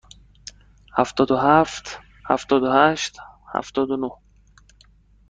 هفتاد 0.97 1.31
و 1.31 1.37
هفت، 1.37 1.99
هفتاد 2.29 2.63
و 2.63 2.71
هشت، 2.71 3.17
هفتاد 3.53 3.89
و 3.91 3.97
نه. 3.97 4.09